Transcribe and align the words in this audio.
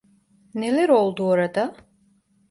Neler 0.55 0.89
oldu 0.89 1.23
orada? 1.23 1.75